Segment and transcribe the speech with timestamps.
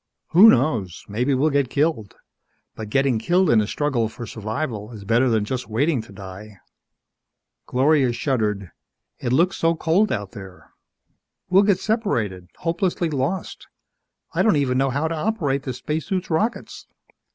[0.29, 1.05] "Who knows?
[1.07, 2.15] Maybe we'll get killed.
[2.73, 6.57] But getting killed in a struggle for survival is better than just waiting to die."
[7.67, 8.71] Gloria shuddered.
[9.19, 10.71] "It looks so cold out there.
[11.51, 13.67] We'll get separated hopelessly lost.
[14.33, 16.87] I don't even know how to operate the spacesuit's rockets!"